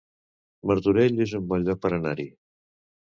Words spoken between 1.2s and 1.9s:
es un bon lloc